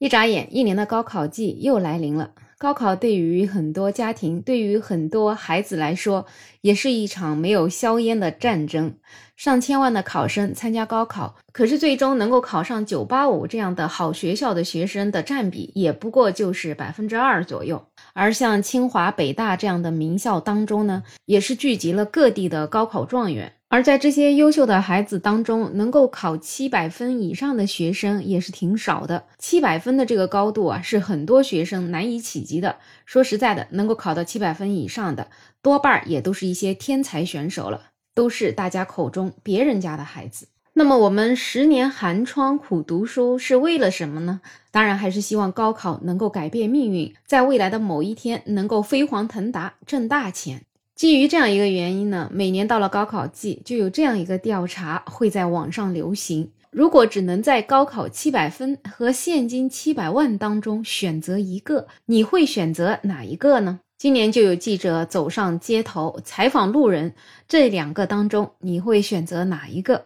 [0.00, 2.30] 一眨眼，一年的高考季又来临了。
[2.56, 6.24] 高考对于很多家庭，对于很多孩子来说，
[6.62, 8.94] 也是一场没有硝烟的战争。
[9.36, 17.84] 上千万的考生参加高考，可是最终能够考上九八五这样的好学校的学生的占比，也不过就是百分之二左右。
[18.14, 23.52] 而像清华、北大这样的名校当中呢，也是聚集了各地的高考状元。
[23.72, 29.26] 而在这些优秀的孩子当中，能够考七百分以上的学生也是挺少的。
[29.38, 32.78] 七百分的这个高度啊，是很多学生难以企及的。
[33.06, 35.28] 说实在的，能够考到七百分以上的，
[35.62, 40.48] 多半也都是一些天才选手了，都是大家口中别人家的孩子。
[40.72, 44.40] 那么，我们十年寒窗苦读书是为了什么呢？
[44.72, 50.64] 当然，还是希望高考能够改变命运，在未来的某一天能够飞黄腾达，挣大钱。
[51.00, 56.50] 基于这样一个原因呢，每年到了高考季，就有这样一个调查会在网上流行。
[56.70, 63.80] 如果只能在高考七百分和现金七百万当中选择一个，你会选择哪一个呢？
[63.96, 67.14] 今年就有记者走上街头采访路人，
[67.48, 70.04] 这两个当中你会选择哪一个？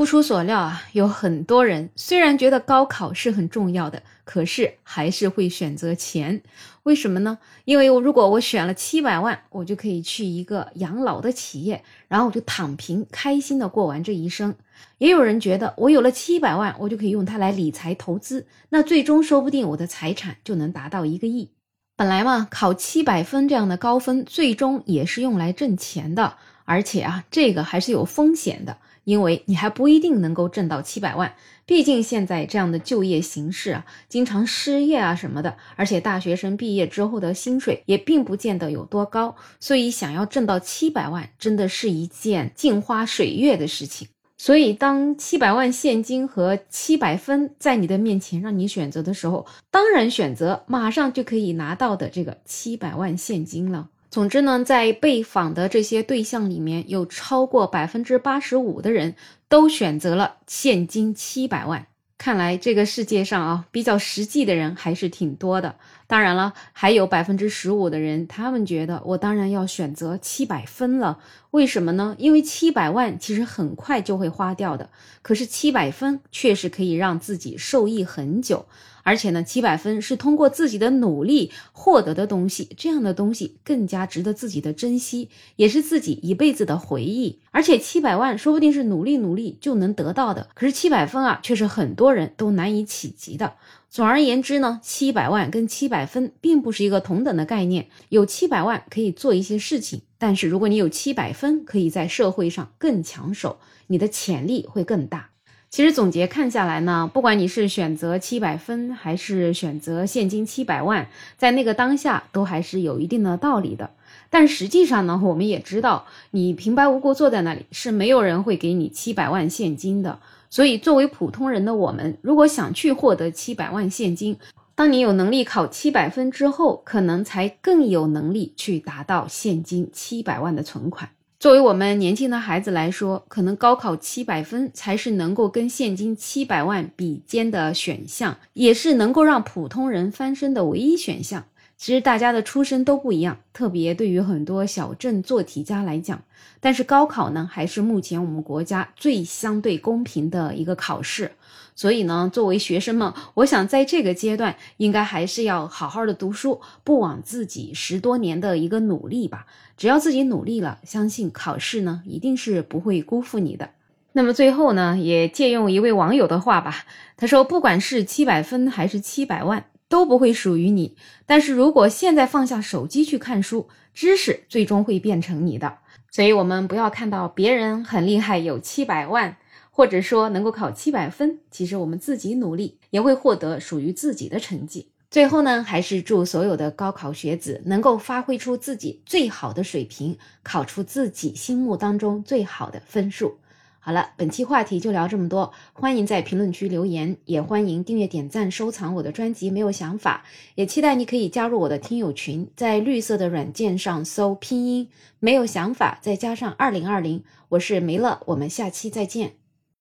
[0.00, 6.40] 不出所料啊，有很多人虽然觉得高考是很重要的，可是还是会选择钱。
[6.84, 7.36] 为什么呢？
[7.66, 14.54] 因为如果我选了七百万，我就可以去一个养老的企业，然后我就躺平，开心的过完这一生。
[14.96, 21.50] 也有人觉得，我有了七百万，我就可以用它来理财投资，那最终说不定我的财产就能达到一个亿。
[21.94, 28.78] 本来嘛，考七百分这样的高分，最终也是用来挣钱的，而且啊，这个还是有风险的。
[29.04, 31.34] 因为你还不一定能够挣到七百万，
[31.66, 44.08] 毕竟现在这样的就业形势啊，经常失业啊什么的，而且大学生毕业之后的薪水也并不见得有多高，所以想要挣到七百万，真的是一件镜花水月的事情。
[44.36, 53.90] 所以，当七百万现金和七百分在你的面前让你选择的时候，当然选择马上就可以拿到的这个七百万现金了。
[54.10, 59.14] 总之呢，在被访的这些对象里面，有超过百分之八十五的人
[59.48, 61.86] 都选择了现金七百万。
[62.20, 65.76] 看来这个世界上啊，比较实际的人还是挺多的。
[66.06, 71.18] 当然了，还有百分之十五的人，他们觉得我当然要选择七百分了。
[71.52, 72.14] 为什么呢？
[72.18, 74.90] 因为七百万其实很快就会花掉的，
[75.22, 78.66] 可是七百分确实可以让自己受益很久。
[79.02, 87.38] 而且呢，七百分是通过自己的努力获得的东西，这样的东西更加值得自己的珍惜，也是自己一辈子的回忆。
[87.50, 93.54] 而且七百万说不定是努力努力就能得到的，可是七百分啊，却是很多人都难以企及的。
[93.88, 97.88] 总而言之呢，七百万跟七百分并不是一个同等的概念。
[98.08, 105.30] 有七百万可以做一些事情，但是如果你有七百分，可以在社会上更抢手，你的潜力会更大。
[105.70, 113.90] 其实总结看下来呢，不管你是选择七百分，还是选择现金七百万，在那个当下都还是有一定的道理的。
[114.30, 120.20] 但实际上呢，我们也知道，你平白无故坐在那里，是没有人会给你七百万现金的。
[120.50, 124.36] 所以，作为普通人的我们，如果想去获得七百万现金，
[124.74, 131.08] 当你有能力考七百分之后，可能才更有能力去达到现金七百万的存款。
[131.38, 141.44] 作为我们年轻的孩子来说，可能高考七百分才是能够跟现金七百万比肩的选项，也是能够让普通人翻身的唯一选项。
[141.80, 146.22] 其实大家的出身都不一样，特别对于很多小镇做题家来讲，
[146.60, 151.32] 但是高考呢，还是目前我们国家最相对公平的一个考试。
[151.74, 159.46] 所以呢，作为学生们，我想在这个阶段，应该还是要好好的读书，不枉自己十多年的一个努力吧。
[159.78, 163.70] 只要自己努力了，相信考试呢，一定是不会辜负你的。
[164.12, 166.84] 那么最后呢，也借用一位网友的话吧，
[167.16, 170.96] 他说：“不管是七百分还是七百万。”都不会属于你，
[171.26, 175.78] 但是如果现在放下手机去看书，知识最终会变成你的。
[176.12, 179.36] 所以，我们不要看到别人很厉害，有七百万，
[179.72, 184.92] 或者说能够考七百分，其实我们自己努力也会获得属于自己的成绩。
[185.10, 193.38] 最后呢，还是祝所有的高考学子能够发挥出自己最好的水平，考出自己心目当中最好的分数。
[193.82, 195.52] 好了，本期话题就聊这么多。
[195.72, 199.50] 欢迎在评论区留言，也欢迎订阅、点赞、收藏我的专辑。
[199.50, 200.22] 没有想法，
[200.54, 204.88] 也期待你可以加入我的听友群，在绿色的软件上搜拼音
[205.18, 209.39] “没有想法”，再加上二零二零，我是梅乐，我们下期再见。